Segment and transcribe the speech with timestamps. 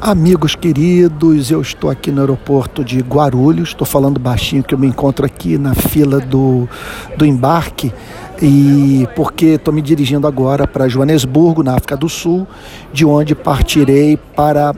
[0.00, 4.86] Amigos queridos, eu estou aqui no aeroporto de Guarulhos, estou falando baixinho que eu me
[4.86, 6.68] encontro aqui na fila do,
[7.16, 7.92] do embarque
[8.40, 12.46] e porque estou me dirigindo agora para Joanesburgo, na África do Sul,
[12.92, 14.72] de onde partirei para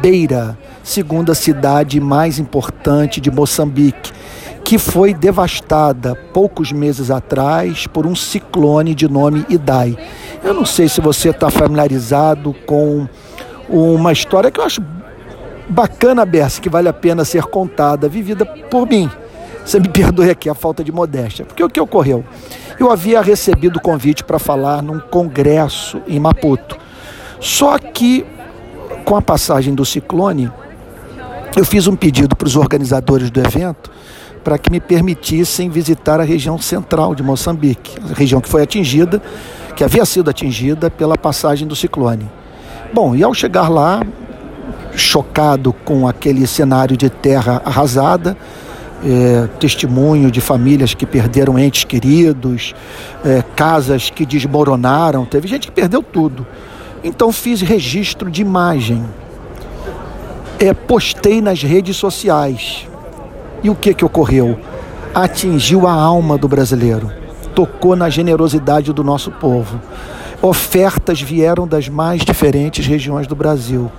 [0.00, 4.10] Beira, segunda cidade mais importante de Moçambique,
[4.64, 9.98] que foi devastada poucos meses atrás por um ciclone de nome Idai.
[10.42, 13.06] Eu não sei se você está familiarizado com
[13.68, 14.82] uma história que eu acho
[15.68, 19.10] bacana, Berce, que vale a pena ser contada, vivida por mim.
[19.64, 21.44] Você me perdoe aqui a falta de modéstia.
[21.44, 22.24] Porque o que ocorreu?
[22.78, 26.76] Eu havia recebido o convite para falar num congresso em Maputo.
[27.40, 28.24] Só que,
[29.04, 30.50] com a passagem do ciclone,
[31.56, 33.90] eu fiz um pedido para os organizadores do evento
[34.44, 39.20] para que me permitissem visitar a região central de Moçambique, a região que foi atingida,
[39.74, 42.30] que havia sido atingida pela passagem do ciclone.
[42.92, 44.00] Bom, e ao chegar lá,
[44.94, 48.36] chocado com aquele cenário de terra arrasada,
[49.04, 52.74] é, testemunho de famílias que perderam entes queridos,
[53.24, 56.46] é, casas que desmoronaram, teve gente que perdeu tudo.
[57.04, 59.04] Então fiz registro de imagem,
[60.58, 62.88] é, postei nas redes sociais.
[63.62, 64.58] E o que, que ocorreu?
[65.14, 67.10] Atingiu a alma do brasileiro,
[67.54, 69.80] tocou na generosidade do nosso povo
[70.46, 73.90] ofertas vieram das mais diferentes regiões do Brasil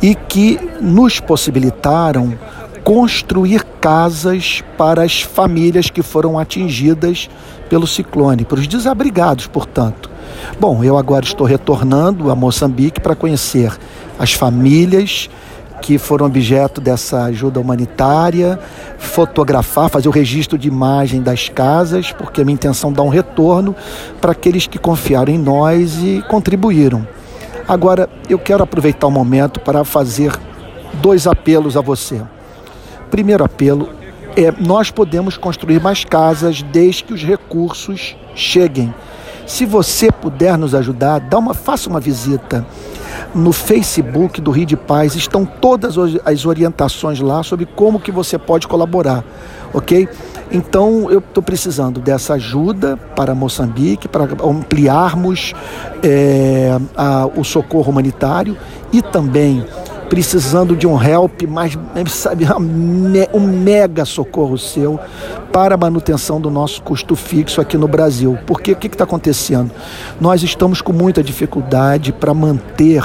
[0.00, 2.38] e que nos possibilitaram
[2.82, 7.28] construir casas para as famílias que foram atingidas
[7.68, 10.10] pelo ciclone, para os desabrigados, portanto.
[10.58, 13.76] Bom, eu agora estou retornando a Moçambique para conhecer
[14.18, 15.28] as famílias
[15.80, 18.58] que foram objeto dessa ajuda humanitária,
[18.98, 23.08] fotografar, fazer o registro de imagem das casas, porque a minha intenção é dar um
[23.08, 23.74] retorno
[24.20, 27.06] para aqueles que confiaram em nós e contribuíram.
[27.66, 30.32] Agora, eu quero aproveitar o momento para fazer
[30.94, 32.22] dois apelos a você.
[33.10, 33.90] Primeiro apelo
[34.36, 38.94] é: nós podemos construir mais casas desde que os recursos cheguem.
[39.46, 42.66] Se você puder nos ajudar, dá uma, faça uma visita
[43.34, 48.38] no Facebook do Rio de Paz estão todas as orientações lá sobre como que você
[48.38, 49.24] pode colaborar,
[49.72, 50.08] ok?
[50.50, 55.52] Então eu estou precisando dessa ajuda para Moçambique, para ampliarmos
[56.02, 58.56] é, a, o socorro humanitário
[58.92, 59.64] e também
[60.08, 61.76] precisando de um help, mas
[62.08, 62.46] sabe,
[63.34, 64.98] um mega socorro seu
[65.52, 68.38] para a manutenção do nosso custo fixo aqui no Brasil.
[68.46, 69.70] Porque o que está acontecendo?
[70.18, 73.04] Nós estamos com muita dificuldade para manter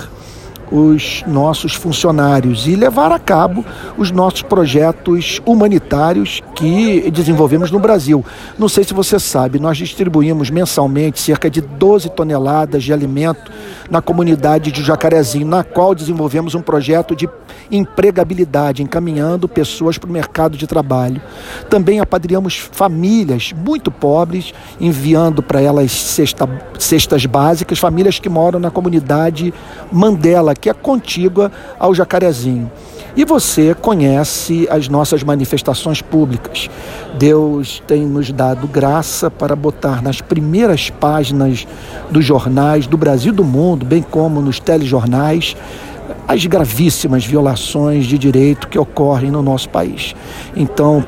[0.74, 3.64] os nossos funcionários e levar a cabo
[3.96, 8.26] os nossos projetos humanitários que desenvolvemos no Brasil.
[8.58, 13.52] Não sei se você sabe, nós distribuímos mensalmente cerca de 12 toneladas de alimento
[13.88, 17.30] na comunidade de Jacarezinho, na qual desenvolvemos um projeto de
[17.72, 21.22] empregabilidade, encaminhando pessoas para o mercado de trabalho.
[21.70, 28.72] Também apadrinhamos famílias muito pobres, enviando para elas cesta, cestas básicas, famílias que moram na
[28.72, 29.54] comunidade
[29.92, 32.72] Mandela, que é contígua ao Jacarezinho.
[33.18, 36.70] E você conhece as nossas manifestações públicas.
[37.20, 41.68] Deus tem nos dado graça para botar nas primeiras páginas
[42.10, 45.54] dos jornais do Brasil e do mundo, bem como nos telejornais,
[46.28, 50.16] as gravíssimas violações de direito que ocorrem no nosso país.
[50.56, 51.04] Então,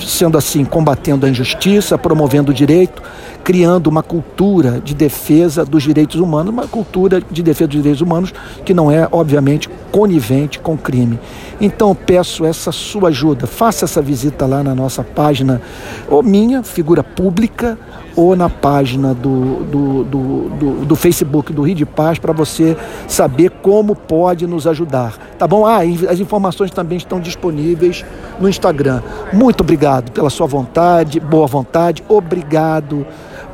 [0.00, 3.02] sendo assim, combatendo a injustiça, promovendo o direito,
[3.42, 8.32] criando uma cultura de defesa dos direitos humanos, uma cultura de defesa dos direitos humanos
[8.64, 11.18] que não é, obviamente, conivente com crime.
[11.60, 13.46] Então, peço essa sua ajuda.
[13.46, 15.60] Faça essa visita lá na nossa página,
[16.08, 17.78] ou minha, figura pública,
[18.16, 22.76] ou na página do, do, do, do, do Facebook do Rio de Paz para você
[23.08, 25.16] saber como pode nos ajudar.
[25.38, 25.66] Tá bom?
[25.66, 28.04] Ah, as informações também estão disponíveis
[28.40, 29.02] no Instagram.
[29.32, 32.02] Muito obrigado pela sua vontade, boa vontade.
[32.08, 33.06] Obrigado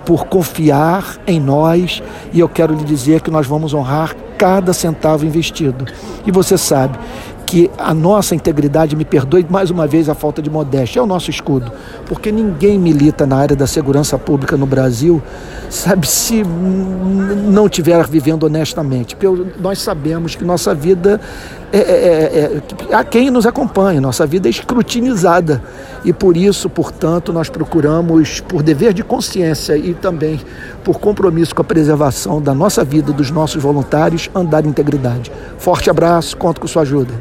[0.05, 2.03] por confiar em nós
[2.33, 5.85] e eu quero lhe dizer que nós vamos honrar cada centavo investido.
[6.25, 6.99] E você sabe
[7.49, 11.07] que a nossa integridade, me perdoe mais uma vez a falta de modéstia, é o
[11.07, 11.73] nosso escudo,
[12.05, 15.23] porque ninguém milita na área da segurança pública no Brasil,
[15.71, 19.17] sabe, se não estiver vivendo honestamente.
[19.59, 21.19] Nós sabemos que nossa vida
[21.73, 25.63] é, é, é, é, há quem nos acompanha, nossa vida é escrutinizada
[26.05, 30.41] e por isso, portanto, nós procuramos, por dever de consciência e também
[30.85, 35.31] por compromisso com a preservação da nossa vida, dos nossos voluntários, andar em integridade.
[35.59, 37.15] Forte abraço, conto com sua ajuda.